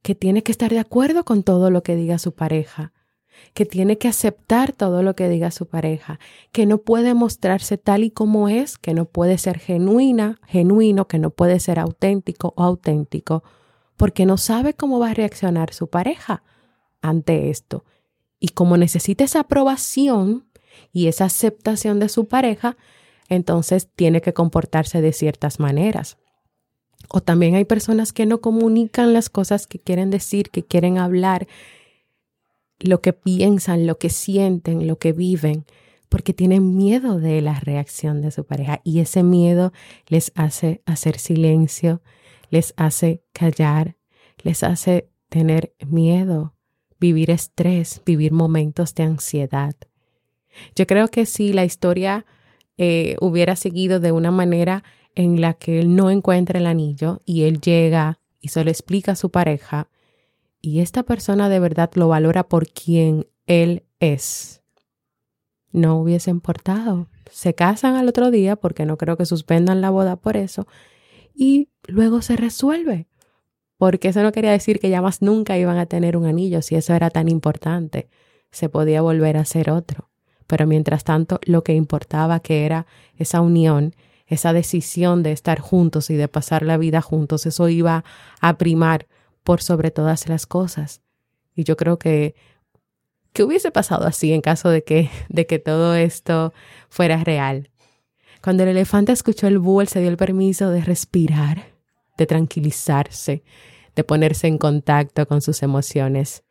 que 0.00 0.14
tiene 0.14 0.42
que 0.42 0.50
estar 0.50 0.70
de 0.70 0.78
acuerdo 0.78 1.22
con 1.22 1.42
todo 1.42 1.70
lo 1.70 1.82
que 1.82 1.94
diga 1.94 2.18
su 2.18 2.32
pareja, 2.32 2.94
que 3.52 3.66
tiene 3.66 3.98
que 3.98 4.08
aceptar 4.08 4.72
todo 4.72 5.02
lo 5.02 5.14
que 5.14 5.28
diga 5.28 5.50
su 5.50 5.66
pareja, 5.66 6.20
que 6.52 6.64
no 6.64 6.78
puede 6.78 7.12
mostrarse 7.12 7.76
tal 7.76 8.02
y 8.02 8.10
como 8.10 8.48
es, 8.48 8.78
que 8.78 8.94
no 8.94 9.04
puede 9.04 9.36
ser 9.36 9.58
genuina, 9.58 10.40
genuino, 10.46 11.06
que 11.06 11.18
no 11.18 11.28
puede 11.28 11.60
ser 11.60 11.80
auténtico 11.80 12.54
o 12.56 12.62
auténtico, 12.62 13.44
porque 13.98 14.24
no 14.24 14.38
sabe 14.38 14.72
cómo 14.72 14.98
va 14.98 15.10
a 15.10 15.14
reaccionar 15.14 15.74
su 15.74 15.88
pareja 15.88 16.44
ante 17.02 17.50
esto. 17.50 17.84
Y 18.40 18.48
como 18.48 18.78
necesita 18.78 19.22
esa 19.22 19.40
aprobación 19.40 20.46
y 20.94 21.08
esa 21.08 21.26
aceptación 21.26 22.00
de 22.00 22.08
su 22.08 22.26
pareja, 22.26 22.78
entonces 23.34 23.88
tiene 23.94 24.20
que 24.20 24.32
comportarse 24.32 25.00
de 25.00 25.12
ciertas 25.12 25.60
maneras. 25.60 26.18
O 27.08 27.20
también 27.20 27.54
hay 27.54 27.64
personas 27.64 28.12
que 28.12 28.26
no 28.26 28.40
comunican 28.40 29.12
las 29.12 29.28
cosas 29.28 29.66
que 29.66 29.78
quieren 29.78 30.10
decir, 30.10 30.50
que 30.50 30.62
quieren 30.62 30.98
hablar, 30.98 31.46
lo 32.78 33.00
que 33.00 33.12
piensan, 33.12 33.86
lo 33.86 33.98
que 33.98 34.10
sienten, 34.10 34.86
lo 34.86 34.98
que 34.98 35.12
viven, 35.12 35.64
porque 36.08 36.34
tienen 36.34 36.76
miedo 36.76 37.18
de 37.18 37.40
la 37.40 37.58
reacción 37.60 38.20
de 38.20 38.30
su 38.30 38.44
pareja 38.44 38.80
y 38.84 39.00
ese 39.00 39.22
miedo 39.22 39.72
les 40.08 40.32
hace 40.34 40.82
hacer 40.84 41.18
silencio, 41.18 42.02
les 42.50 42.74
hace 42.76 43.22
callar, 43.32 43.96
les 44.42 44.62
hace 44.62 45.08
tener 45.28 45.74
miedo, 45.86 46.54
vivir 47.00 47.30
estrés, 47.30 48.02
vivir 48.04 48.32
momentos 48.32 48.94
de 48.94 49.04
ansiedad. 49.04 49.74
Yo 50.76 50.86
creo 50.86 51.08
que 51.08 51.24
si 51.26 51.52
la 51.52 51.64
historia 51.64 52.26
eh, 52.78 53.16
hubiera 53.20 53.56
seguido 53.56 54.00
de 54.00 54.12
una 54.12 54.30
manera 54.30 54.84
en 55.14 55.40
la 55.40 55.54
que 55.54 55.80
él 55.80 55.94
no 55.94 56.10
encuentra 56.10 56.58
el 56.58 56.66
anillo 56.66 57.20
y 57.24 57.42
él 57.42 57.60
llega 57.60 58.18
y 58.40 58.48
se 58.48 58.64
lo 58.64 58.70
explica 58.70 59.12
a 59.12 59.16
su 59.16 59.30
pareja, 59.30 59.88
y 60.60 60.80
esta 60.80 61.02
persona 61.02 61.48
de 61.48 61.58
verdad 61.58 61.90
lo 61.94 62.08
valora 62.08 62.44
por 62.44 62.68
quien 62.68 63.26
él 63.46 63.84
es, 63.98 64.62
no 65.72 65.98
hubiese 65.98 66.30
importado. 66.30 67.08
Se 67.30 67.54
casan 67.54 67.96
al 67.96 68.08
otro 68.08 68.30
día 68.30 68.56
porque 68.56 68.86
no 68.86 68.96
creo 68.96 69.16
que 69.16 69.26
suspendan 69.26 69.80
la 69.80 69.90
boda 69.90 70.16
por 70.16 70.36
eso 70.36 70.66
y 71.34 71.70
luego 71.88 72.22
se 72.22 72.36
resuelve. 72.36 73.08
Porque 73.76 74.08
eso 74.08 74.22
no 74.22 74.30
quería 74.30 74.52
decir 74.52 74.78
que 74.78 74.90
ya 74.90 75.02
más 75.02 75.22
nunca 75.22 75.58
iban 75.58 75.78
a 75.78 75.86
tener 75.86 76.16
un 76.16 76.26
anillo 76.26 76.62
si 76.62 76.76
eso 76.76 76.94
era 76.94 77.10
tan 77.10 77.28
importante. 77.28 78.08
Se 78.52 78.68
podía 78.68 79.02
volver 79.02 79.36
a 79.36 79.40
hacer 79.40 79.70
otro. 79.70 80.11
Pero 80.46 80.66
mientras 80.66 81.04
tanto, 81.04 81.40
lo 81.44 81.62
que 81.64 81.74
importaba 81.74 82.40
que 82.40 82.64
era 82.64 82.86
esa 83.16 83.40
unión, 83.40 83.94
esa 84.26 84.52
decisión 84.52 85.22
de 85.22 85.32
estar 85.32 85.60
juntos 85.60 86.10
y 86.10 86.14
de 86.14 86.28
pasar 86.28 86.62
la 86.62 86.76
vida 86.78 87.00
juntos, 87.00 87.46
eso 87.46 87.68
iba 87.68 88.04
a 88.40 88.58
primar 88.58 89.06
por 89.42 89.62
sobre 89.62 89.90
todas 89.90 90.28
las 90.28 90.46
cosas. 90.46 91.02
Y 91.54 91.64
yo 91.64 91.76
creo 91.76 91.98
que, 91.98 92.34
¿qué 93.32 93.42
hubiese 93.42 93.70
pasado 93.70 94.06
así 94.06 94.32
en 94.32 94.40
caso 94.40 94.70
de 94.70 94.84
que, 94.84 95.10
de 95.28 95.46
que 95.46 95.58
todo 95.58 95.94
esto 95.94 96.52
fuera 96.88 97.22
real? 97.22 97.70
Cuando 98.42 98.64
el 98.64 98.70
elefante 98.70 99.12
escuchó 99.12 99.46
el 99.46 99.58
búho, 99.58 99.82
él 99.82 99.88
se 99.88 100.00
dio 100.00 100.08
el 100.08 100.16
permiso 100.16 100.70
de 100.70 100.82
respirar, 100.82 101.72
de 102.18 102.26
tranquilizarse, 102.26 103.44
de 103.94 104.04
ponerse 104.04 104.48
en 104.48 104.58
contacto 104.58 105.26
con 105.26 105.42
sus 105.42 105.62
emociones. 105.62 106.42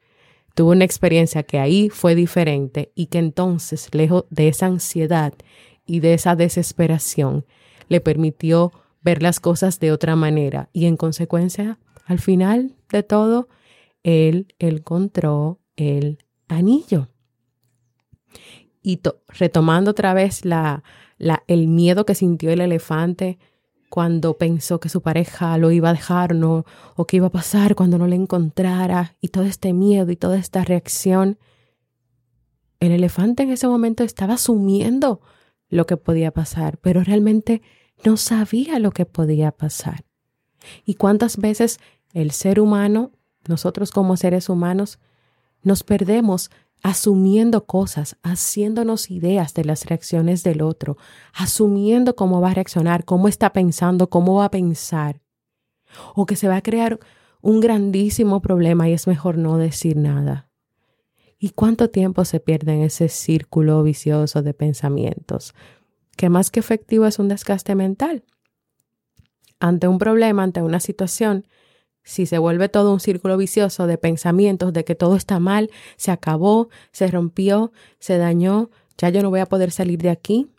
Tuvo 0.53 0.71
una 0.71 0.85
experiencia 0.85 1.43
que 1.43 1.59
ahí 1.59 1.89
fue 1.89 2.15
diferente 2.15 2.91
y 2.95 3.07
que 3.07 3.19
entonces, 3.19 3.89
lejos 3.93 4.25
de 4.29 4.47
esa 4.47 4.65
ansiedad 4.65 5.33
y 5.85 5.99
de 5.99 6.13
esa 6.13 6.35
desesperación, 6.35 7.45
le 7.87 8.01
permitió 8.01 8.71
ver 9.01 9.21
las 9.21 9.39
cosas 9.39 9.79
de 9.79 9.91
otra 9.91 10.15
manera 10.15 10.69
y 10.73 10.85
en 10.85 10.97
consecuencia 10.97 11.79
al 12.05 12.19
final 12.19 12.75
de 12.89 13.03
todo, 13.03 13.47
él 14.03 14.53
encontró 14.59 15.59
el 15.75 16.19
anillo. 16.47 17.07
Y 18.83 18.99
retomando 19.27 19.91
otra 19.91 20.13
vez 20.13 20.43
la, 20.43 20.83
el 21.47 21.67
miedo 21.67 22.05
que 22.05 22.15
sintió 22.15 22.51
el 22.51 22.61
elefante 22.61 23.37
cuando 23.91 24.37
pensó 24.37 24.79
que 24.79 24.87
su 24.87 25.01
pareja 25.01 25.57
lo 25.57 25.69
iba 25.69 25.89
a 25.89 25.93
dejar 25.93 26.33
no, 26.33 26.63
o 26.95 27.05
qué 27.05 27.17
iba 27.17 27.27
a 27.27 27.31
pasar 27.31 27.75
cuando 27.75 27.97
no 27.97 28.07
le 28.07 28.15
encontrara, 28.15 29.17
y 29.19 29.27
todo 29.27 29.43
este 29.43 29.73
miedo 29.73 30.09
y 30.09 30.15
toda 30.15 30.37
esta 30.37 30.63
reacción, 30.63 31.37
el 32.79 32.93
elefante 32.93 33.43
en 33.43 33.49
ese 33.49 33.67
momento 33.67 34.05
estaba 34.05 34.35
asumiendo 34.35 35.19
lo 35.67 35.87
que 35.87 35.97
podía 35.97 36.31
pasar, 36.31 36.77
pero 36.77 37.03
realmente 37.03 37.61
no 38.05 38.15
sabía 38.15 38.79
lo 38.79 38.91
que 38.91 39.05
podía 39.05 39.51
pasar. 39.51 40.05
¿Y 40.85 40.95
cuántas 40.95 41.35
veces 41.35 41.81
el 42.13 42.31
ser 42.31 42.61
humano, 42.61 43.11
nosotros 43.45 43.91
como 43.91 44.15
seres 44.15 44.47
humanos, 44.47 44.99
nos 45.63 45.83
perdemos 45.83 46.49
asumiendo 46.83 47.65
cosas, 47.65 48.17
haciéndonos 48.23 49.11
ideas 49.11 49.53
de 49.53 49.65
las 49.65 49.85
reacciones 49.85 50.43
del 50.43 50.61
otro, 50.61 50.97
asumiendo 51.33 52.15
cómo 52.15 52.41
va 52.41 52.51
a 52.51 52.53
reaccionar, 52.55 53.05
cómo 53.05 53.27
está 53.27 53.53
pensando, 53.53 54.09
cómo 54.09 54.35
va 54.35 54.45
a 54.45 54.51
pensar, 54.51 55.21
o 56.15 56.25
que 56.25 56.35
se 56.35 56.47
va 56.47 56.57
a 56.57 56.63
crear 56.63 56.99
un 57.41 57.59
grandísimo 57.59 58.41
problema 58.41 58.89
y 58.89 58.93
es 58.93 59.07
mejor 59.07 59.37
no 59.37 59.57
decir 59.57 59.97
nada. 59.97 60.49
¿Y 61.37 61.49
cuánto 61.49 61.89
tiempo 61.89 62.23
se 62.25 62.39
pierde 62.39 62.73
en 62.73 62.81
ese 62.81 63.09
círculo 63.09 63.81
vicioso 63.81 64.43
de 64.43 64.53
pensamientos? 64.53 65.55
Que 66.15 66.29
más 66.29 66.51
que 66.51 66.59
efectivo 66.59 67.07
es 67.07 67.17
un 67.17 67.29
desgaste 67.29 67.73
mental 67.73 68.23
ante 69.61 69.87
un 69.87 69.99
problema, 69.99 70.43
ante 70.43 70.61
una 70.61 70.79
situación, 70.79 71.47
si 72.03 72.25
se 72.25 72.37
vuelve 72.37 72.69
todo 72.69 72.93
un 72.93 72.99
círculo 72.99 73.37
vicioso 73.37 73.87
de 73.87 73.97
pensamientos 73.97 74.73
de 74.73 74.83
que 74.83 74.95
todo 74.95 75.15
está 75.15 75.39
mal, 75.39 75.69
se 75.97 76.11
acabó, 76.11 76.69
se 76.91 77.07
rompió, 77.07 77.71
se 77.99 78.17
dañó, 78.17 78.69
ya 78.97 79.09
yo 79.09 79.21
no 79.21 79.29
voy 79.29 79.39
a 79.39 79.45
poder 79.45 79.71
salir 79.71 79.99
de 79.99 80.09
aquí, 80.09 80.49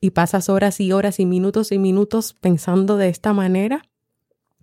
y 0.00 0.10
pasas 0.10 0.48
horas 0.48 0.80
y 0.80 0.92
horas 0.92 1.20
y 1.20 1.26
minutos 1.26 1.72
y 1.72 1.78
minutos 1.78 2.34
pensando 2.34 2.96
de 2.96 3.08
esta 3.08 3.32
manera, 3.32 3.82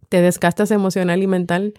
te 0.10 0.22
desgastas 0.22 0.72
emocional 0.72 1.24
y 1.24 1.28
mental. 1.28 1.74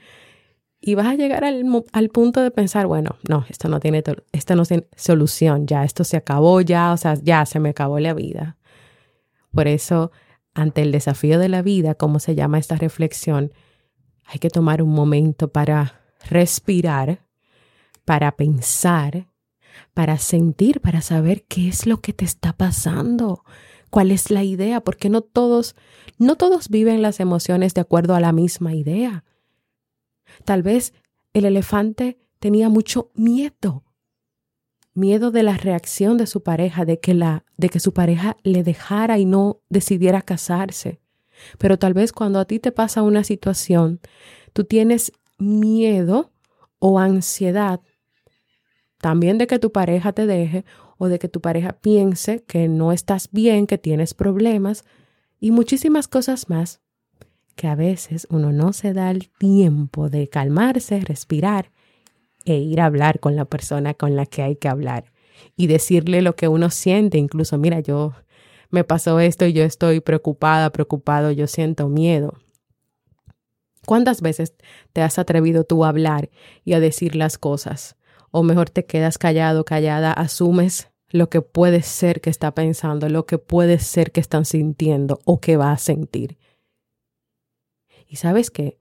Y 0.80 0.96
vas 0.96 1.06
a 1.06 1.14
llegar 1.14 1.44
al, 1.44 2.08
punto 2.10 2.42
de 2.42 2.50
pensar, 2.50 2.86
bueno, 2.86 3.16
no, 3.26 3.46
esto 3.48 3.68
no 3.68 3.80
tiene, 3.80 4.02
esto 4.32 4.54
no 4.56 4.66
tiene 4.66 4.86
solución, 4.96 5.66
ya 5.66 5.84
esto 5.84 6.04
se 6.04 6.18
acabó, 6.18 6.60
ya, 6.60 6.92
o 6.92 6.96
sea, 6.98 7.14
ya 7.14 7.46
se 7.46 7.58
me 7.58 7.70
acabó 7.70 8.00
la 8.00 8.12
vida. 8.12 8.58
Por 9.50 9.66
eso 9.66 10.10
ante 10.52 10.82
el 10.82 10.92
desafío 10.92 11.38
de 11.38 11.48
la 11.48 11.62
vida, 11.62 11.94
como 11.94 12.18
se 12.18 12.34
llama 12.34 12.58
esta 12.58 12.76
reflexión, 12.76 13.52
hay 14.24 14.38
que 14.38 14.50
tomar 14.50 14.82
un 14.82 14.90
momento 14.90 15.52
para 15.52 16.00
respirar, 16.28 17.26
para 18.04 18.36
pensar, 18.36 19.28
para 19.92 20.18
sentir, 20.18 20.80
para 20.80 21.00
saber 21.00 21.44
qué 21.44 21.68
es 21.68 21.86
lo 21.86 22.00
que 22.00 22.12
te 22.12 22.24
está 22.24 22.52
pasando, 22.54 23.44
cuál 23.90 24.10
es 24.10 24.30
la 24.30 24.42
idea, 24.42 24.80
porque 24.80 25.08
no 25.08 25.20
todos, 25.20 25.76
no 26.18 26.36
todos 26.36 26.68
viven 26.68 27.02
las 27.02 27.20
emociones 27.20 27.74
de 27.74 27.80
acuerdo 27.80 28.14
a 28.14 28.20
la 28.20 28.32
misma 28.32 28.74
idea. 28.74 29.24
Tal 30.44 30.62
vez 30.62 30.94
el 31.32 31.44
elefante 31.44 32.18
tenía 32.38 32.68
mucho 32.68 33.10
miedo 33.14 33.84
miedo 34.94 35.30
de 35.30 35.42
la 35.42 35.56
reacción 35.56 36.16
de 36.16 36.26
su 36.26 36.42
pareja, 36.42 36.84
de 36.84 37.00
que, 37.00 37.14
la, 37.14 37.44
de 37.56 37.68
que 37.68 37.80
su 37.80 37.92
pareja 37.92 38.36
le 38.42 38.62
dejara 38.62 39.18
y 39.18 39.26
no 39.26 39.60
decidiera 39.68 40.22
casarse. 40.22 41.00
Pero 41.58 41.78
tal 41.78 41.94
vez 41.94 42.12
cuando 42.12 42.38
a 42.38 42.44
ti 42.44 42.58
te 42.58 42.72
pasa 42.72 43.02
una 43.02 43.24
situación, 43.24 44.00
tú 44.52 44.64
tienes 44.64 45.12
miedo 45.38 46.32
o 46.78 46.98
ansiedad 46.98 47.80
también 49.00 49.36
de 49.36 49.46
que 49.46 49.58
tu 49.58 49.70
pareja 49.70 50.12
te 50.12 50.26
deje 50.26 50.64
o 50.96 51.08
de 51.08 51.18
que 51.18 51.28
tu 51.28 51.40
pareja 51.40 51.72
piense 51.72 52.42
que 52.44 52.68
no 52.68 52.90
estás 52.90 53.28
bien, 53.32 53.66
que 53.66 53.76
tienes 53.76 54.14
problemas 54.14 54.84
y 55.40 55.50
muchísimas 55.50 56.08
cosas 56.08 56.48
más 56.48 56.80
que 57.54 57.68
a 57.68 57.74
veces 57.74 58.26
uno 58.30 58.50
no 58.50 58.72
se 58.72 58.94
da 58.94 59.10
el 59.10 59.28
tiempo 59.28 60.08
de 60.08 60.28
calmarse, 60.28 61.00
respirar 61.00 61.70
e 62.44 62.56
ir 62.56 62.80
a 62.80 62.86
hablar 62.86 63.20
con 63.20 63.36
la 63.36 63.44
persona 63.44 63.94
con 63.94 64.16
la 64.16 64.26
que 64.26 64.42
hay 64.42 64.56
que 64.56 64.68
hablar 64.68 65.12
y 65.56 65.66
decirle 65.66 66.22
lo 66.22 66.34
que 66.34 66.48
uno 66.48 66.70
siente, 66.70 67.18
incluso, 67.18 67.58
mira, 67.58 67.80
yo 67.80 68.12
me 68.74 68.84
pasó 68.84 69.20
esto 69.20 69.46
y 69.46 69.52
yo 69.54 69.62
estoy 69.62 70.00
preocupada, 70.00 70.70
preocupado, 70.70 71.30
yo 71.30 71.46
siento 71.46 71.88
miedo. 71.88 72.34
¿Cuántas 73.86 74.20
veces 74.20 74.54
te 74.92 75.00
has 75.00 75.18
atrevido 75.18 75.64
tú 75.64 75.84
a 75.84 75.88
hablar 75.88 76.30
y 76.64 76.72
a 76.72 76.80
decir 76.80 77.16
las 77.16 77.38
cosas? 77.38 77.96
O 78.30 78.42
mejor 78.42 78.68
te 78.70 78.84
quedas 78.84 79.16
callado, 79.16 79.64
callada, 79.64 80.12
asumes 80.12 80.90
lo 81.08 81.30
que 81.30 81.40
puede 81.40 81.82
ser 81.82 82.20
que 82.20 82.30
está 82.30 82.52
pensando, 82.52 83.08
lo 83.08 83.26
que 83.26 83.38
puede 83.38 83.78
ser 83.78 84.10
que 84.10 84.20
están 84.20 84.44
sintiendo 84.44 85.20
o 85.24 85.40
que 85.40 85.56
va 85.56 85.70
a 85.70 85.78
sentir. 85.78 86.36
Y 88.08 88.16
sabes 88.16 88.50
qué? 88.50 88.78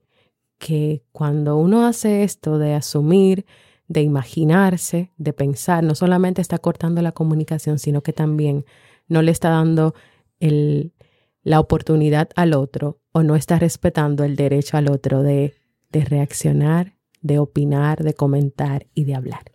Que 0.58 1.04
cuando 1.12 1.56
uno 1.56 1.86
hace 1.86 2.24
esto 2.24 2.58
de 2.58 2.74
asumir, 2.74 3.46
de 3.86 4.02
imaginarse, 4.02 5.12
de 5.18 5.32
pensar, 5.32 5.84
no 5.84 5.94
solamente 5.94 6.40
está 6.40 6.58
cortando 6.58 7.00
la 7.02 7.12
comunicación, 7.12 7.78
sino 7.78 8.02
que 8.02 8.12
también 8.12 8.64
no 9.08 9.22
le 9.22 9.30
está 9.30 9.50
dando 9.50 9.94
la 10.40 11.60
oportunidad 11.60 12.28
al 12.36 12.54
otro 12.54 13.00
o 13.12 13.22
no 13.22 13.36
está 13.36 13.58
respetando 13.58 14.24
el 14.24 14.36
derecho 14.36 14.76
al 14.76 14.90
otro 14.90 15.22
de, 15.22 15.54
de 15.90 16.04
reaccionar, 16.04 16.96
de 17.20 17.38
opinar, 17.38 18.02
de 18.02 18.14
comentar 18.14 18.86
y 18.94 19.04
de 19.04 19.14
hablar. 19.14 19.52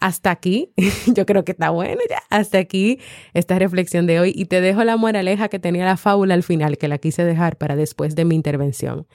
Hasta 0.00 0.30
aquí, 0.30 0.72
yo 1.06 1.24
creo 1.24 1.44
que 1.44 1.52
está 1.52 1.70
bueno 1.70 2.00
ya. 2.08 2.22
Hasta 2.28 2.58
aquí 2.58 3.00
esta 3.32 3.58
reflexión 3.58 4.06
de 4.06 4.20
hoy 4.20 4.32
y 4.36 4.44
te 4.44 4.60
dejo 4.60 4.84
la 4.84 4.96
moraleja 4.96 5.48
que 5.48 5.58
tenía 5.58 5.86
la 5.86 5.96
fábula 5.96 6.34
al 6.34 6.42
final, 6.42 6.76
que 6.76 6.88
la 6.88 6.98
quise 6.98 7.24
dejar 7.24 7.56
para 7.56 7.74
después 7.74 8.14
de 8.14 8.24
mi 8.24 8.34
intervención. 8.34 9.06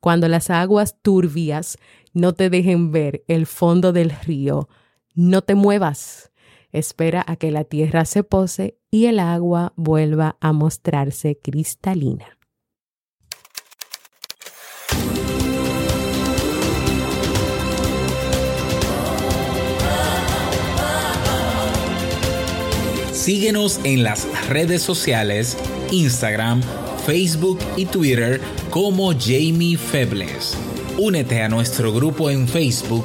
Cuando 0.00 0.28
las 0.28 0.48
aguas 0.48 0.96
turbias 1.02 1.76
no 2.14 2.32
te 2.32 2.48
dejen 2.48 2.90
ver 2.90 3.22
el 3.28 3.46
fondo 3.46 3.92
del 3.92 4.10
río, 4.10 4.68
no 5.14 5.42
te 5.42 5.54
muevas. 5.54 6.29
Espera 6.72 7.24
a 7.26 7.36
que 7.36 7.50
la 7.50 7.64
tierra 7.64 8.04
se 8.04 8.22
pose 8.22 8.78
y 8.90 9.06
el 9.06 9.18
agua 9.18 9.72
vuelva 9.76 10.36
a 10.40 10.52
mostrarse 10.52 11.38
cristalina. 11.38 12.40
Síguenos 23.20 23.80
en 23.84 24.02
las 24.02 24.26
redes 24.48 24.80
sociales, 24.80 25.58
Instagram, 25.90 26.62
Facebook 27.04 27.58
y 27.76 27.84
Twitter 27.84 28.40
como 28.70 29.12
Jamie 29.12 29.76
Febles. 29.76 30.56
Únete 30.96 31.42
a 31.42 31.48
nuestro 31.50 31.92
grupo 31.92 32.30
en 32.30 32.48
Facebook, 32.48 33.04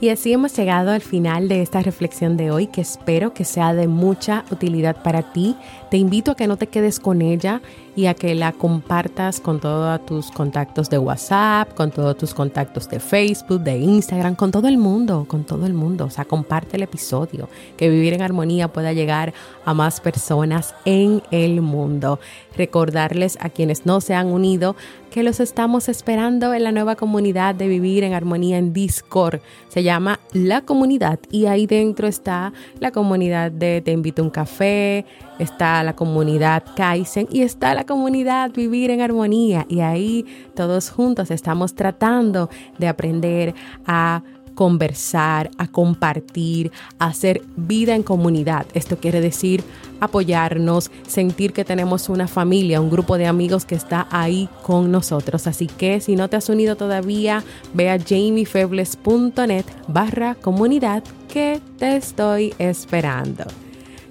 Y 0.00 0.10
así 0.10 0.32
hemos 0.32 0.56
llegado 0.56 0.92
al 0.92 1.00
final 1.00 1.48
de 1.48 1.60
esta 1.60 1.82
reflexión 1.82 2.36
de 2.36 2.52
hoy 2.52 2.68
que 2.68 2.80
espero 2.80 3.34
que 3.34 3.44
sea 3.44 3.74
de 3.74 3.88
mucha 3.88 4.44
utilidad 4.52 5.02
para 5.02 5.32
ti. 5.32 5.56
Te 5.90 5.96
invito 5.96 6.30
a 6.30 6.36
que 6.36 6.46
no 6.46 6.56
te 6.56 6.68
quedes 6.68 7.00
con 7.00 7.20
ella 7.20 7.60
y 7.96 8.06
a 8.06 8.14
que 8.14 8.36
la 8.36 8.52
compartas 8.52 9.40
con 9.40 9.58
todos 9.58 10.06
tus 10.06 10.30
contactos 10.30 10.88
de 10.88 10.98
WhatsApp, 10.98 11.74
con 11.74 11.90
todos 11.90 12.16
tus 12.16 12.32
contactos 12.32 12.88
de 12.88 13.00
Facebook, 13.00 13.60
de 13.60 13.76
Instagram, 13.78 14.36
con 14.36 14.52
todo 14.52 14.68
el 14.68 14.78
mundo, 14.78 15.24
con 15.26 15.42
todo 15.42 15.66
el 15.66 15.74
mundo. 15.74 16.04
O 16.04 16.10
sea, 16.10 16.24
comparte 16.24 16.76
el 16.76 16.84
episodio, 16.84 17.48
que 17.76 17.90
vivir 17.90 18.12
en 18.12 18.22
armonía 18.22 18.68
pueda 18.68 18.92
llegar 18.92 19.34
a 19.64 19.74
más 19.74 20.00
personas 20.00 20.76
en 20.84 21.22
el 21.32 21.60
mundo. 21.60 22.20
Recordarles 22.56 23.36
a 23.40 23.50
quienes 23.50 23.84
no 23.84 24.00
se 24.00 24.14
han 24.14 24.28
unido 24.28 24.76
que 25.10 25.22
los 25.22 25.40
estamos 25.40 25.88
esperando 25.88 26.54
en 26.54 26.62
la 26.62 26.70
nueva 26.70 26.94
comunidad 26.94 27.54
de 27.54 27.66
Vivir 27.66 28.04
en 28.04 28.12
Armonía 28.12 28.58
en 28.58 28.72
Discord. 28.72 29.40
Llama 29.88 30.20
La 30.34 30.60
Comunidad 30.66 31.18
y 31.30 31.46
ahí 31.46 31.66
dentro 31.66 32.08
está 32.08 32.52
la 32.78 32.90
comunidad 32.90 33.50
de 33.50 33.80
Te 33.80 33.92
invito 33.92 34.22
un 34.22 34.28
café, 34.28 35.06
está 35.38 35.82
la 35.82 35.96
comunidad 35.96 36.62
Kaizen 36.76 37.26
y 37.30 37.40
está 37.40 37.74
la 37.74 37.86
comunidad 37.86 38.50
Vivir 38.50 38.90
en 38.90 39.00
Armonía. 39.00 39.64
Y 39.66 39.80
ahí 39.80 40.26
todos 40.54 40.90
juntos 40.90 41.30
estamos 41.30 41.74
tratando 41.74 42.50
de 42.78 42.86
aprender 42.86 43.54
a 43.86 44.22
conversar, 44.58 45.52
a 45.56 45.68
compartir, 45.68 46.72
a 46.98 47.06
hacer 47.06 47.42
vida 47.54 47.94
en 47.94 48.02
comunidad. 48.02 48.66
Esto 48.74 48.96
quiere 48.96 49.20
decir 49.20 49.62
apoyarnos, 50.00 50.90
sentir 51.06 51.52
que 51.52 51.64
tenemos 51.64 52.08
una 52.08 52.26
familia, 52.26 52.80
un 52.80 52.90
grupo 52.90 53.18
de 53.18 53.28
amigos 53.28 53.64
que 53.64 53.76
está 53.76 54.08
ahí 54.10 54.48
con 54.64 54.90
nosotros. 54.90 55.46
Así 55.46 55.68
que 55.68 56.00
si 56.00 56.16
no 56.16 56.28
te 56.28 56.34
has 56.34 56.48
unido 56.48 56.74
todavía, 56.74 57.44
ve 57.72 57.88
a 57.88 58.00
jamiefebles.net 58.00 59.64
barra 59.86 60.34
comunidad 60.34 61.04
que 61.32 61.60
te 61.78 61.94
estoy 61.94 62.52
esperando. 62.58 63.44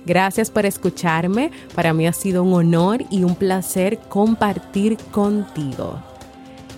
Gracias 0.05 0.49
por 0.49 0.65
escucharme. 0.65 1.51
Para 1.75 1.93
mí 1.93 2.07
ha 2.07 2.13
sido 2.13 2.41
un 2.43 2.53
honor 2.53 3.03
y 3.11 3.25
un 3.25 3.35
placer 3.35 3.99
compartir 4.07 4.95
contigo. 5.11 6.01